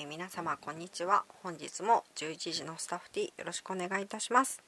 [0.00, 1.24] えー、皆様こんにちは。
[1.42, 4.62] 本日も11時のスタッフティーよろしくお願いいたします。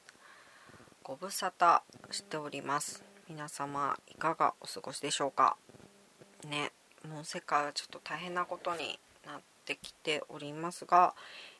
[1.01, 3.03] ご無沙汰しております。
[3.27, 5.57] 皆様いかがお過ごしでしょうか？
[6.47, 6.71] ね
[7.09, 11.15] もう世界はちょっと大変なことになってきておりますが、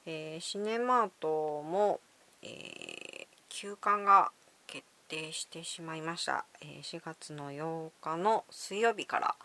[0.05, 1.99] えー、シネマートも、
[2.43, 4.29] えー、休館が
[4.67, 9.35] 決定してしまいました、え4月の8日の水曜日から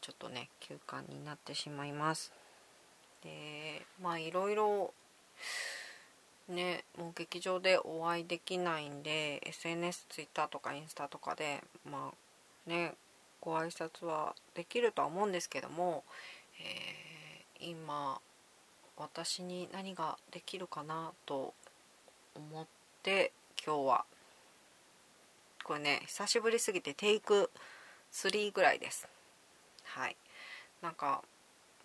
[0.00, 2.32] ちょっとね休館になってしまいます。
[3.24, 4.92] でまあいろいろ
[6.48, 12.12] ねもう劇場でお会いできないんで SNS、Twitter とかインスタとかでま
[12.68, 12.92] あね
[13.40, 16.04] ご挨拶はできるとは思うんですけども、
[17.60, 18.20] えー、今
[18.96, 21.52] 私に何ができるかなと
[22.34, 22.66] 思っ
[23.02, 23.32] て
[23.64, 24.04] 今日は。
[25.64, 27.50] これね久しぶりすぎてテイク
[28.12, 29.08] 3ぐらいです。
[29.84, 30.16] はい。
[30.82, 31.22] なんか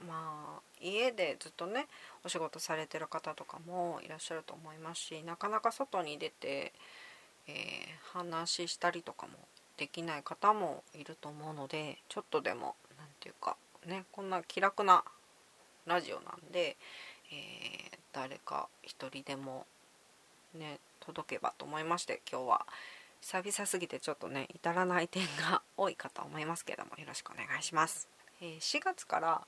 [0.08, 1.88] まあ家でずっとね
[2.24, 6.74] お仕事されてる方とかもいらっしゃると思いますしなかなか外に出て、
[7.48, 9.34] えー、話したりとかも
[9.78, 13.58] できない方もいると思うのでちょっとでも何て言うか
[13.88, 15.04] ねこんな気楽な
[15.86, 16.78] ラジオなんで、
[17.32, 19.66] えー、誰か一人でも
[20.54, 22.66] ね届けばと思いまして今日は
[23.22, 28.08] 久々すぎてちょっとね至らない点が多いかと思いますけどもよろしくお願いします。
[28.42, 29.42] えー、4月から、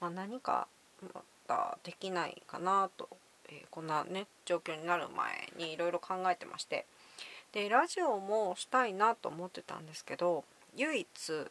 [0.00, 0.66] まあ、何か
[1.14, 3.08] またできないかなと、
[3.48, 6.86] えー、こんなね状況になる前にいろいろ考えてまして。
[7.52, 10.42] でラジオもしたいなと思ってたんですけど
[10.74, 11.06] 唯一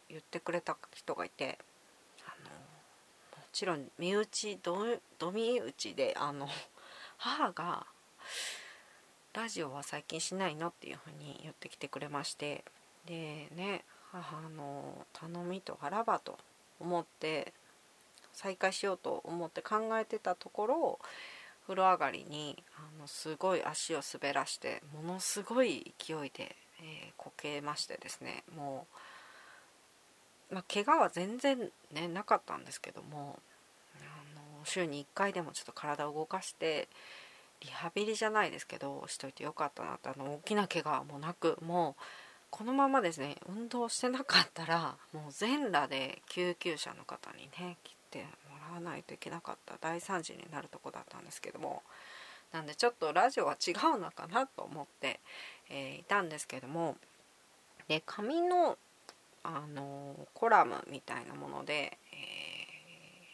[0.10, 1.58] 言ってくれた人がいて
[2.28, 4.86] あのもちろん身内ど
[5.18, 6.50] ど身内であの
[7.18, 7.86] 母が
[9.34, 12.64] ラジオは最近しないのっていうふうに言ってきてくれまして。
[13.06, 16.38] でね母の頼みとあらばと
[16.80, 17.52] 思って
[18.34, 21.00] 再開しようと思って考えてたところ
[21.64, 28.88] 風呂上がりにあのすごい足を滑らしてものすごい勢いで、えー、こけましてですねも
[30.52, 33.40] う、まあ、怪我は全然ねなかったんですけども
[34.02, 34.04] あ
[34.36, 36.90] の週に1回でもちょっと体を動かして
[37.62, 42.04] リハビリじゃないですけどしといてよかったなってあの大きな怪我もなくもう
[42.50, 51.82] このままですね運動してなかったらもう全裸で救急車の方にね来てもらわないといけなかった大惨事になるとこだったんですけども
[52.52, 55.20] なんでちょっとラジオは違うのかなと思って、
[55.72, 56.96] えー、いたんですけども
[57.88, 58.78] で紙の
[59.46, 62.18] あのコラムみたいなもので、え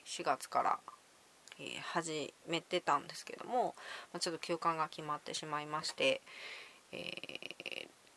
[0.03, 0.79] ー、4月から
[1.61, 3.75] えー、始めてたんですけども、
[4.13, 6.21] まあ、ちょっと休館が決まってしまいまして、
[6.93, 7.19] え、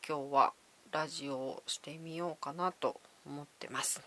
[0.09, 0.53] 今日は
[0.93, 4.01] ラジオをしてみようかなと思ってます。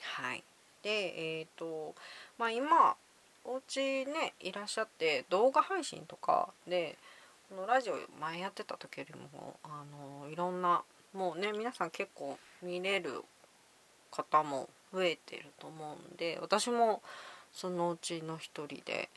[0.00, 0.42] はい、
[0.82, 1.94] でえっ、ー、と
[2.38, 2.96] まあ今
[3.44, 6.96] お家ねいらっしゃって動画配信とかで
[7.48, 9.82] このラジオ前やってた時よりもあ
[10.22, 10.82] のいろんな
[11.14, 13.22] もうね皆さん結構見れる
[14.10, 17.02] 方も増えてると思うんで私も
[17.52, 19.08] そのうちの一人で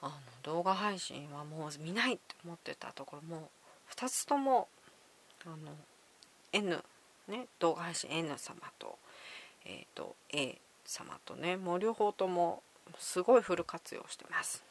[0.00, 3.50] あの動画配信はもう見ないって思ってたところも
[3.94, 4.68] 2つとも
[5.44, 5.56] あの
[6.52, 6.82] N
[7.28, 8.98] ね動画配信 N 様と,、
[9.66, 12.62] えーと、A 様とねもう両方とも
[12.98, 14.64] すごいフル活用してます。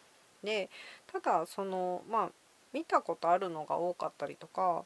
[0.44, 0.70] で
[1.12, 2.30] ただそのまあ
[2.74, 4.84] 見たことあるのが多かったりとか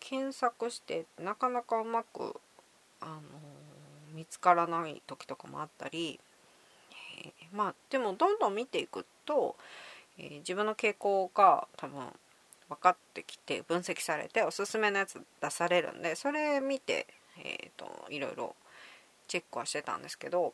[0.00, 2.34] 検索してなかなかうまく
[3.00, 3.20] あの
[4.12, 9.56] 見つからない時とかもあったりー、まあでもどんどん見ていくと、
[10.18, 12.00] えー、自分の傾向が多分
[12.68, 17.06] 分かってきて分析されておすすめのやつ出されるんでそれ見て、
[17.38, 18.56] えーと、いろいろ
[19.28, 20.52] チェックはしてたんですけど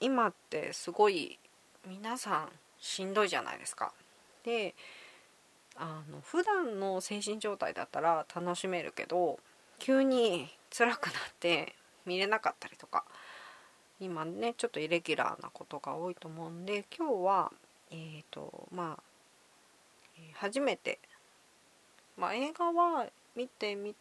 [0.00, 1.38] 今ってすごい
[1.86, 2.48] 皆さん
[2.78, 3.92] しんどいじゃないですか。
[4.44, 4.74] で
[5.76, 9.38] あの普段の精神状態だったら楽しめるけど
[9.78, 11.74] 急に辛くなって
[12.06, 13.04] 見れなかったりとか
[13.98, 17.52] 今ねちょっとイレギュラーなことが多いと思うんで今日は
[17.90, 19.02] えっ、ー、とまあ
[20.34, 21.00] 初めて、
[22.16, 23.94] まあ、映画は見てみ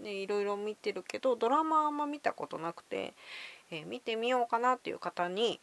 [0.00, 3.14] ね、いろいろ見てるけどドラマあんま見たことなくて、
[3.70, 5.60] えー、見てみようかなっていう方に、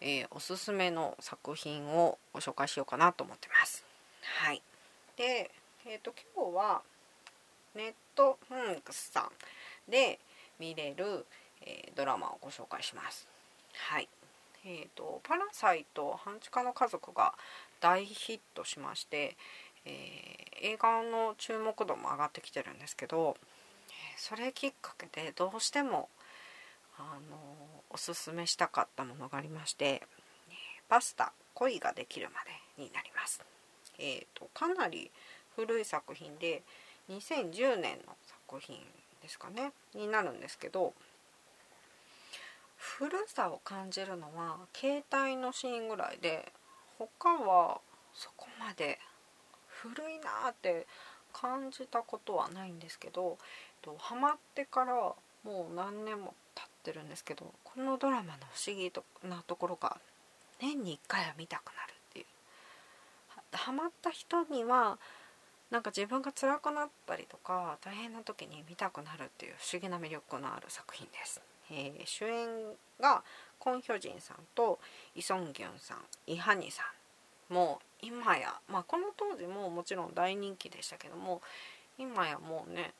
[0.00, 3.84] えー、おすすめの作品をご紹介しようかなと思ってます。
[4.42, 4.62] はい、
[5.16, 5.50] で、
[5.86, 6.82] えーと、今日は
[7.74, 9.20] ネットフンクスさ
[9.88, 10.18] んで
[10.58, 11.26] 見れる、
[11.62, 13.26] えー、ドラマをご紹介します。
[13.74, 14.08] はい
[14.66, 17.34] えーと、パラサイト半地下の家族が
[17.80, 19.36] 大ヒットしまして、
[19.84, 23.36] えー、映画の注目度も上がってきてるんですけど
[24.16, 26.08] それきっかけでどうしても
[26.98, 27.36] あの
[27.90, 30.02] おすすめしたかったものがありまして
[30.88, 32.50] パスタ恋ができるまで」
[32.82, 33.42] になります。
[33.98, 35.10] えーと、かなり
[35.54, 36.62] 古い作品で
[37.08, 38.16] 2010年の
[38.48, 38.84] 作品
[39.22, 40.94] ですかねになるんですけど
[42.76, 46.52] 古さを感じるのは携帯のシーンぐらいで
[46.98, 47.80] 他は
[48.12, 48.98] そこまで
[49.68, 50.86] 古いなって
[51.32, 53.38] 感じたことはないんですけど
[53.98, 56.34] ハマってからもう何年も
[56.84, 58.92] ってるんですけどこのドラマの不思議
[59.26, 59.96] なところが
[60.60, 62.26] 年に1回は見たくなるっていう
[63.52, 64.98] ハマった人には
[65.70, 71.40] なんか自分が辛くなったりとか大変な時に見たくなるっていう不思議な魅力のある作品です。
[71.70, 72.46] えー、主演
[73.00, 73.24] が
[73.58, 74.78] コン・ヒョジンさんと
[75.14, 76.82] イ・ソンギュンさんイ・ハニさ
[77.50, 81.40] んもう今や、まあ、この当時ももちろん大人気でしたけども
[81.98, 82.92] 今やもうね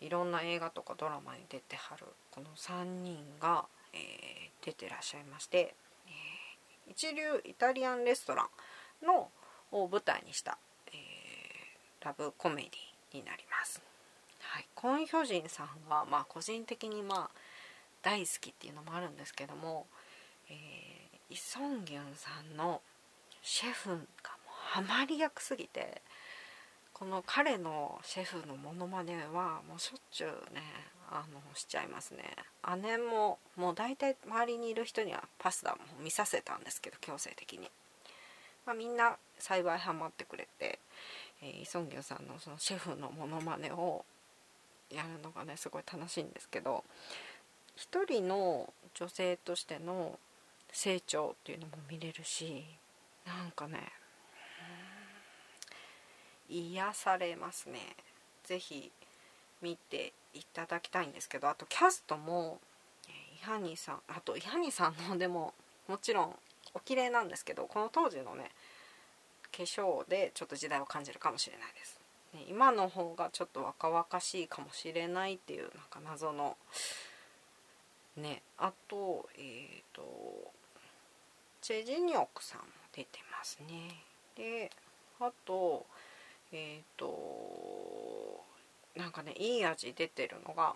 [0.00, 5.74] いろんな映画とかドラマに出てはるこの3人が、えー、出てらっしゃいまして、
[6.06, 8.48] えー、一流イタリアンレストラ
[9.02, 9.28] ンの
[9.72, 10.58] を舞台にした、
[10.88, 13.82] えー、ラブコメディになります。
[14.40, 17.30] はい、コン・ヒョジンさんが、まあ、個人的にまあ
[18.02, 19.86] 大好きっていうのもあるんですけども、
[20.48, 22.80] えー、イ・ソンギュンさんの
[23.42, 24.00] シェフがもう
[24.48, 26.02] ハマり役すぎて
[27.00, 30.60] この彼のシェフのモノマネはもうしょっちゅうね
[31.10, 32.24] あのしちゃいますね。
[32.82, 37.70] 姉ももう大体周りにいる人にはパスタも見させたんですけど強制的に、
[38.66, 40.78] まあ、みんな幸いハマってくれて、
[41.42, 44.04] えー、イ・ソンギュンさんのそのシェフのモノマネを
[44.94, 46.84] やるのがねすごい楽しいんですけど
[47.76, 50.18] 一人の女性としての
[50.70, 52.66] 成長っていうのも見れるし
[53.26, 53.90] なんかね
[56.50, 57.80] 癒されますね。
[58.44, 58.90] 是非
[59.62, 62.58] 見ていただきたいんですけどあとキャストも
[63.40, 65.54] イハニさんあとイハニさんのでも
[65.88, 66.34] もちろん
[66.74, 68.50] お綺麗なんですけどこの当時のね
[69.56, 72.00] 化粧でちょっと時代を感じるかもしれないです、
[72.34, 76.56] ね、今の方がちょっと若々しいかもしれないっていうなんか謎の
[78.16, 80.02] ねあとえっ、ー、と
[81.60, 84.02] チェ・ジニョクさんも出てますね。
[84.34, 84.70] で
[85.20, 85.84] あと
[86.52, 88.44] えっ、ー、と
[88.96, 90.74] なんかねいい味出てるのが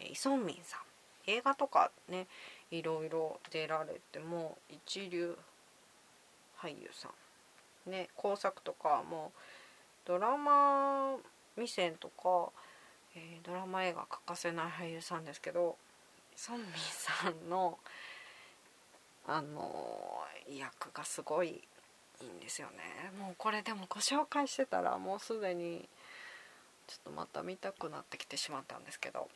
[0.00, 0.80] イ・ソンミンさん。
[1.26, 2.26] 映画とかね
[2.70, 5.36] いろいろ出られても一流
[6.58, 7.08] 俳優さ
[7.86, 7.90] ん。
[7.90, 9.32] ね工作とかも
[10.04, 11.16] ドラマ
[11.54, 12.50] 未線とか、
[13.14, 15.76] えー、ドラマ映画欠かせない俳優さんですけど
[16.36, 17.78] ソンミンさんの
[19.26, 21.62] あの役がすごい
[22.22, 23.12] いんですよね。
[23.18, 25.88] もうこれでもご紹介してたらもうすでに
[26.86, 29.28] ちょっとまた見たくなってきてしまったんですけど、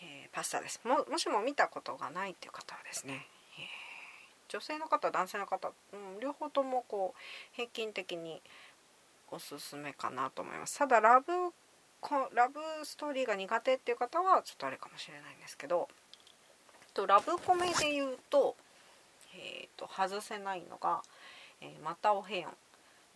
[0.00, 0.80] えー、パスタです。
[0.84, 3.26] ももしも見たことがないっていう方はですね、
[3.58, 8.40] えー、女性の方男性の方、うん、両方ともこう平均的に
[9.30, 10.78] おすすめかなと思います。
[10.78, 11.32] ただラブ
[12.34, 15.88] ラブストーリーが苦手っていう方はちょっとあれかもしれないんですけど
[16.94, 18.54] とラブコメで言うと,、
[19.36, 21.02] えーと、外せないのが、
[21.60, 22.52] え、またお部屋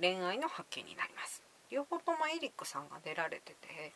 [0.01, 1.43] 恋愛の発見になります。
[1.71, 3.93] 両方ともエリックさんが出られてて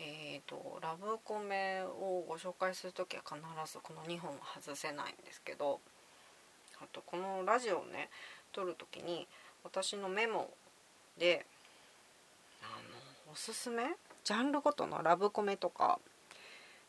[0.00, 3.40] えーと、ラブコメをご紹介する時は必
[3.72, 5.80] ずこの2本は外せないんですけど
[6.80, 8.10] あとこのラジオをね
[8.52, 9.28] 撮る時に
[9.62, 10.50] 私のメモ
[11.18, 11.46] で
[12.60, 12.66] あ
[13.26, 13.84] のおすすめ
[14.24, 16.00] ジャンルごとのラブコメとか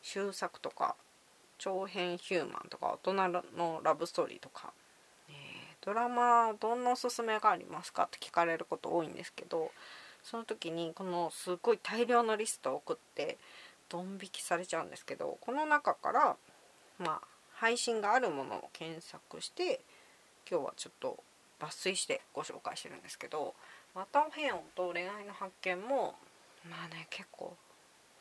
[0.02, 0.96] 終作とか
[1.58, 4.72] 長編ヒューマンとか大人のラブストーリーとか、
[5.80, 9.70] ドラマどんなおすすめがありますかって聞かれること多いんですけど
[10.22, 13.38] その時にこのすごい大量のリストを送って
[13.88, 16.36] ドン引きされちゃうんですけどこの中から
[16.98, 19.80] まあ配信があるものを検索して
[20.50, 21.18] 今日はちょっと
[21.60, 23.54] 抜粋してご紹介してるんですけど
[23.94, 26.16] 「またおへんと恋愛の発見も
[26.68, 27.56] まあね結構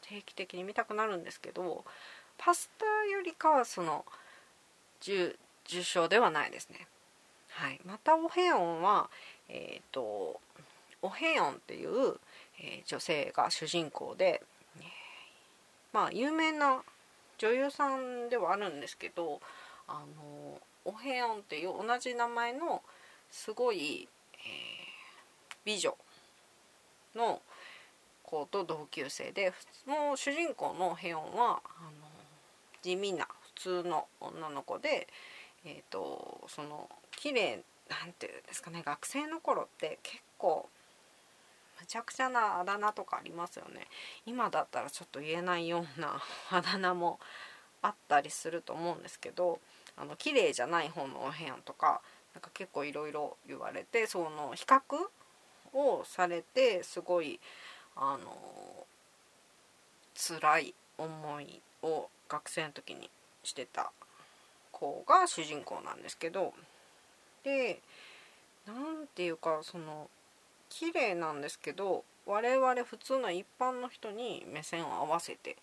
[0.01, 1.83] 定期的に見たくなるんですけど
[2.37, 4.05] パスタよりかはその
[5.01, 5.35] 重
[5.65, 6.87] 症ではないですね。
[7.55, 9.09] はい、またオヘヨンは、
[9.47, 10.41] えーと、
[11.01, 12.15] オヘヨンっていう、
[12.59, 14.41] えー、女性が主人公で、
[15.93, 16.81] まあ有名な
[17.37, 19.39] 女優さんではあるんですけど
[19.87, 22.81] あのオヘヨンっていう同じ名前の
[23.31, 24.41] すごい、えー、
[25.63, 25.95] 美女
[27.15, 27.41] の
[28.23, 29.53] 子と同級生で
[29.85, 32.05] もう主人公のヘヨンはあの
[32.81, 35.07] 地味な普通の女の子で、
[35.65, 40.69] えーと、その綺麗なんていうんですかね学生の頃って結構
[41.79, 43.87] むちゃくちゃなあだ名とかありますよね。
[44.25, 47.19] 今だったらちょっと言えないような あだ名も
[47.81, 49.59] あったりすると思うんですけど
[49.97, 52.01] あの綺麗じゃない方のお部屋とか
[52.33, 54.81] なんか結構いろいろ言われてその比較
[55.73, 57.39] をされてすごい
[57.95, 58.87] あの
[60.15, 63.09] 辛い思いを学生の時に
[63.43, 63.91] してた
[64.71, 66.53] 子が主人公なんですけど
[67.45, 67.79] で
[68.65, 70.09] 何ていうかその
[70.69, 75.55] 綺麗なんですけど我々普通の一般の人に目線を合わせて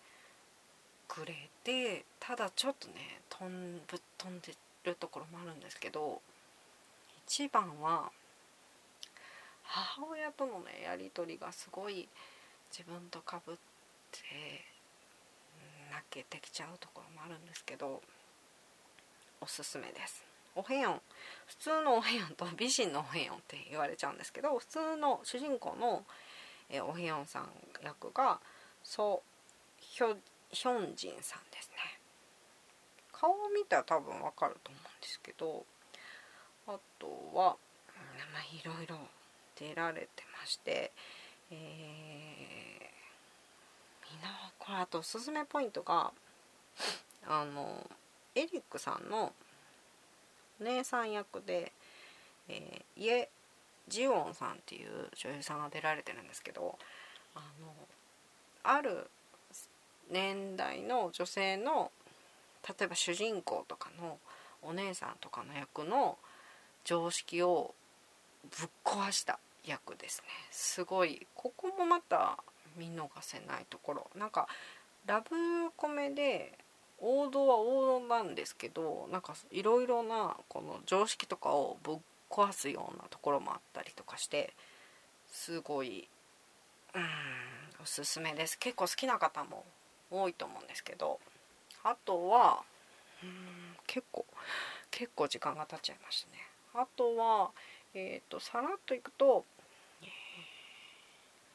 [1.08, 1.34] くれ
[1.64, 2.94] てただちょっとね
[3.28, 6.22] 飛んぶっ飛んでるところもあるんですけど
[7.26, 8.10] 一番は
[9.64, 12.08] 母親とのねやり取りがすごい
[12.70, 13.56] 自分とかぶっ
[14.12, 14.20] て
[15.90, 18.00] 泣けてきちゃうところもあるんですけど
[19.40, 20.31] おすすめです。
[20.54, 21.00] おへん
[21.46, 26.04] 普通のおへよんと美人のおへよんって言われちゃうんですけど普通の主人公の、
[26.70, 27.48] えおへよんさん
[27.82, 28.40] 役が
[28.82, 29.22] ソ・
[29.78, 30.16] ヒョ
[30.50, 31.98] ヒョンジンさんですね。
[33.12, 35.64] 顔を見たら多分わかると思うんですけど
[36.66, 37.56] あとは
[38.32, 38.96] まあいろいろ
[39.56, 40.90] 出られてまして
[41.52, 41.58] えー、
[44.10, 46.12] みんなこれあとおすすめポイントが
[47.26, 47.86] あの
[48.34, 49.34] エリックさんの
[50.62, 51.72] お姉さん役で、
[52.48, 53.28] えー、イエ・
[53.88, 56.78] ジオンさんっていう女優さんが出られてるんですけど
[57.34, 57.74] あの
[58.62, 59.10] ある
[60.08, 61.90] 年代の女性の
[62.68, 64.18] 例えば主人公とかの
[64.62, 66.16] お姉さんとかの役の
[66.84, 67.74] 常識を
[68.44, 70.28] ぶっ壊した役ですね。
[70.52, 72.38] すごいここもまた
[72.76, 74.10] 見逃せないところ。
[74.16, 74.46] なんか
[75.06, 76.56] ラブコメで
[77.02, 81.96] 王道は王道なんですけどなんかいろいろなこの常識とかをぶっ
[82.30, 84.54] 壊すようなところもあったりとかして
[85.30, 86.08] すごい
[86.94, 87.02] うん
[87.82, 88.56] おすすめです。
[88.58, 89.64] 結構好きな方も
[90.10, 91.18] 多いと思うんですけど
[91.82, 92.62] あとは
[93.22, 94.24] うん結構
[94.90, 96.38] 結構時間が経っちゃいましたね。
[96.74, 97.50] あとは
[97.94, 99.44] えっ、ー、とさらっといくと、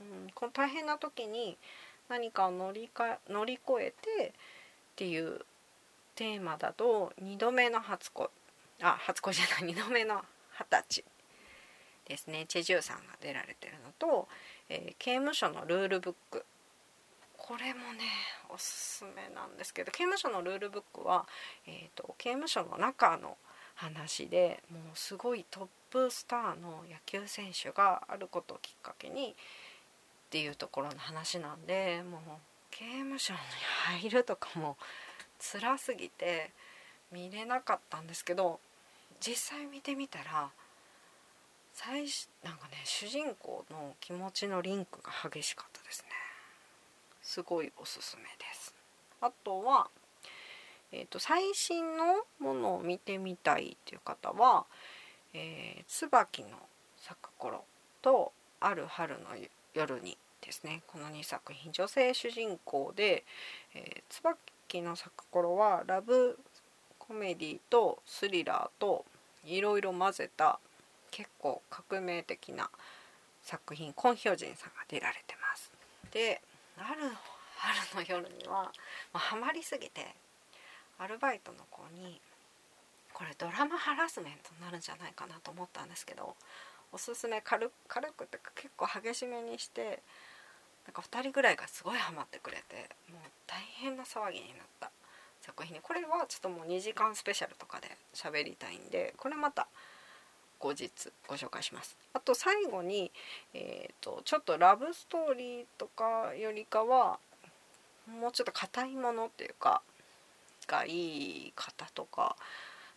[0.01, 1.57] うん、この大変な時に
[2.09, 4.33] 何かを乗りか乗り越えて
[4.97, 5.41] っていう
[6.15, 8.29] テーマだと2度目の初恋。
[8.81, 9.71] あ初恋じゃない。
[9.71, 10.23] 2度目の
[10.59, 11.05] 二十歳
[12.07, 12.45] ですね。
[12.47, 14.27] チェジュさんが出られてるのと、
[14.69, 16.43] えー、刑務所のルールブック。
[17.37, 18.05] これもね
[18.49, 21.27] おすすめなんですけど刑務所のルールブックは、
[21.67, 23.37] えーと、刑務所の中の
[23.75, 32.21] 話でもうすごいトップスターの野球選手があることをきっかけにっていうところの話なんでもう
[32.71, 33.39] 刑務所に
[34.01, 34.77] 入るとかも
[35.39, 36.51] 辛すぎて
[37.11, 38.59] 見れなかったんですけど
[39.19, 40.49] 実際見てみたら
[41.73, 42.05] 最
[42.43, 46.09] なんかね主人公の気持ちのリンクが激しかったですね。
[47.21, 48.73] すごいおすすめです。
[49.21, 49.89] あとは、
[50.91, 54.65] えーと、最新のものを見てみたいっていう方は
[55.33, 56.57] 「えー、椿の
[56.97, 57.63] 咲く頃」
[58.01, 59.35] と「ある春の
[59.73, 63.25] 夜に」ですねこの2作品女性主人公で
[63.75, 66.39] 「えー、椿の咲く頃」はラブ
[66.97, 69.05] コメディとスリラーと
[69.43, 70.59] いろいろ混ぜた
[71.11, 72.69] 結構革命的な
[73.43, 75.71] 作品コン・ヒョジンさんが出られてます。
[76.11, 76.41] で
[76.77, 77.11] ある
[77.57, 78.71] 春の夜には、ま
[79.13, 80.15] あ、ハマりすぎて
[80.97, 82.21] アルバイトの子に
[83.13, 86.35] これドラマハラスメントになるんじゃないかなと思ったんですけど
[86.91, 90.01] おすすめ軽軽くて結構激しめにして
[90.87, 94.89] なんか2人ぐらいがすごいハマってくれてもう大変な騒ぎになった。
[95.47, 95.81] 作品に。
[95.81, 99.67] これはちょっともう2時間スペシャルとかで喋りたいんでこれまた
[100.59, 100.89] 後日
[101.27, 101.95] ご紹介します。
[102.13, 103.11] あと最後に、
[103.53, 107.19] えーと、ちょっとラブストーリーとかよりかは
[108.07, 109.81] もうちょっと硬いものっていうか
[110.67, 112.35] がいい方とか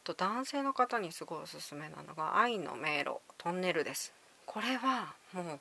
[0.03, 4.13] と男性の方にすごいおすすめなのが「愛の迷路トンネル」です。
[4.47, 5.61] これはもう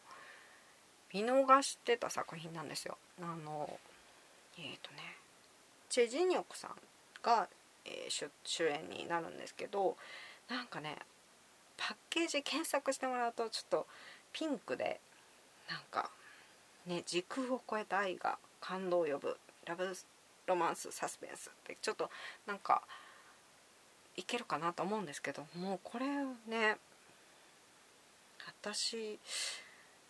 [1.14, 2.98] 見逃してた作品なんですよ。
[3.22, 3.80] あの
[4.58, 5.16] えっ、ー、とね
[5.90, 6.72] チェ・ジニョクさん
[7.24, 7.48] が、
[7.86, 9.98] えー、主演になるんですけど
[10.48, 10.98] なんかね
[11.78, 13.88] パッケージ検索してもらうとちょっと
[14.34, 15.00] ピンクで
[15.70, 16.12] なんか
[16.86, 19.96] ね時空を超えた愛が感動を呼ぶラブ
[20.46, 22.10] ロマンスサスペンスってちょっと
[22.46, 22.82] なんか
[24.16, 26.06] いけるかなと思うんですけどもうこれ
[26.48, 26.78] ね
[28.62, 29.20] 私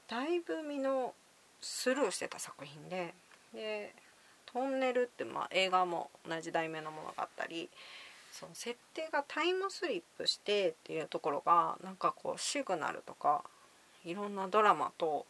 [0.10, 1.14] だいぶ身の
[1.62, 3.14] スルーしてた作品で
[3.54, 3.94] で
[4.52, 7.70] トンネルってまあ映画も同じ題名のものがあったり
[8.32, 13.44] その設定がタイムスリップしてっていうところがなんかこうシグナルとか
[14.06, 15.26] いろんなドラマと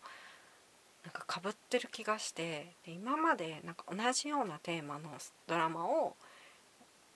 [1.03, 5.09] なんかかぶってる気がしてで今までなんか同じようなテーマの
[5.47, 6.15] ドラマを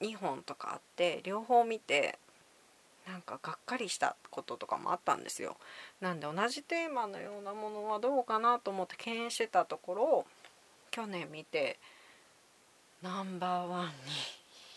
[0.02, 2.18] 2本とかあって両方見て
[3.08, 5.58] なんかがっかりしたこととかもあったんですよ
[6.00, 10.26] なんで同じテーマのようなものはどうかなと思って敬遠してたところ
[10.92, 11.80] 去年見て
[13.02, 13.92] ナンバーワンに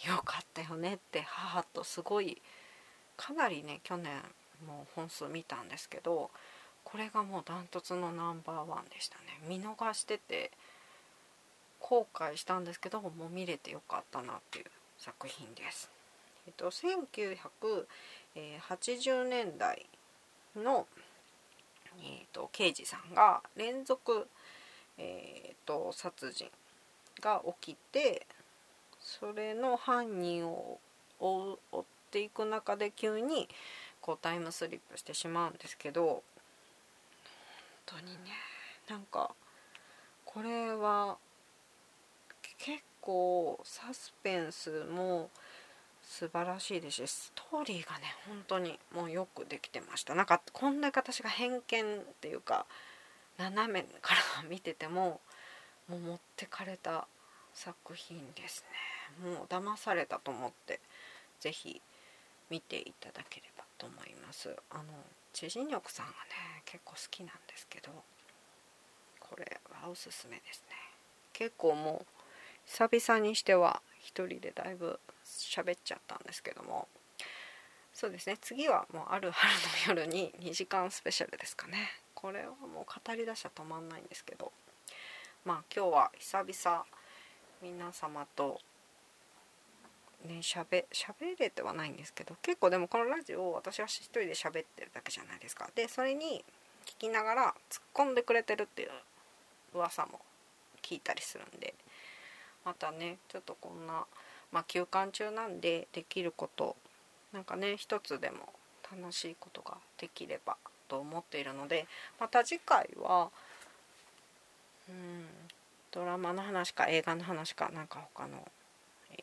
[0.08, 2.42] 良かったよねって母とすごい
[3.16, 4.12] かなりね去年
[4.66, 6.30] もう本数見たんですけど
[6.84, 10.50] これがもうダントツのナンバーワンでしたね見逃してて
[11.80, 14.64] 後悔したんですけどもう見れてよかったなっていう
[14.98, 15.95] 作品です。
[16.46, 19.86] えっと、1980年代
[20.54, 20.86] の、
[22.00, 24.28] えっと、刑事さんが連続、
[24.98, 26.50] えっと、殺人
[27.20, 28.26] が起きて
[29.00, 30.78] それの犯人を
[31.20, 33.48] 追っていく中で急に
[34.00, 36.22] こうタイムスリップしてしまうんですけど本
[37.86, 38.18] 当にね
[38.88, 39.32] なんか
[40.24, 41.16] これは
[42.58, 45.30] 結構サスペンスも
[46.06, 47.06] 素晴らしいです。
[47.06, 50.14] しストーリーがね本当にもうよくできてました。
[50.14, 52.64] なんかこんだけ私が偏見っていうか
[53.38, 55.20] 斜めから見てても
[55.88, 57.06] もう持ってかれた
[57.52, 58.64] 作品です
[59.24, 59.30] ね。
[59.30, 60.80] もう騙されたと思って
[61.40, 61.82] 是非
[62.50, 64.54] 見ていただければと思います。
[64.70, 64.84] あの
[65.32, 66.16] 知人力さんがね
[66.64, 67.90] 結構好きなんですけど
[69.20, 70.76] これはおすすめですね。
[71.32, 72.06] 結構もう
[72.64, 74.98] 久々にしては一人でだいぶ
[75.36, 76.88] 喋っちゃったんですけども。
[77.92, 78.36] そうですね。
[78.40, 81.90] 次はもうある春の夜に2時間スペシャルですかね。
[82.14, 84.52] これはもう語りだしは止まんないんですけど。
[85.44, 86.84] まあ今日は久々
[87.62, 88.60] 皆様と
[90.26, 92.36] ねしゃべ喋れてはないんですけど。
[92.42, 95.70] 結構でもこのラジオを私は一人で喋ってるだけじゃないですか。
[95.74, 96.44] でそれに
[96.84, 98.90] 聞きながら突っ込んでくれてるっていう
[99.74, 100.20] 噂も
[100.82, 101.74] 聞いたりするんで。
[102.64, 104.04] またねちょっとこんな、
[104.52, 106.76] まあ、休館中なんでできること
[107.32, 108.52] なんかね一つでも
[108.90, 110.56] 楽しいことができれば
[110.88, 111.86] と思っているので
[112.20, 113.30] また次回は
[114.88, 115.26] うん
[115.90, 118.46] ドラマの話か映画の話かなんか他の、
[119.10, 119.18] えー、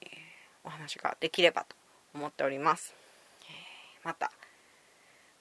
[0.63, 1.75] お話ができればと
[2.13, 2.93] 思っております、
[3.43, 4.31] えー、また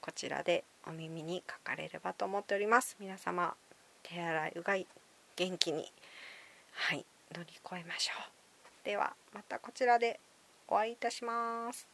[0.03, 2.97] こちらでお耳にかかれればと思っております。
[2.99, 3.55] 皆様
[4.03, 4.87] 手洗いうがい
[5.37, 5.93] 元気に
[6.73, 8.42] はい乗り越えましょう。
[8.85, 10.19] ではまたこちらで
[10.67, 11.87] お会いいたします。